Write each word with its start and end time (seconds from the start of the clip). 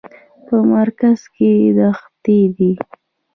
په 0.45 0.55
مرکز 0.73 1.19
کې 1.35 1.51
دښتې 1.77 2.39
دي. 2.57 2.73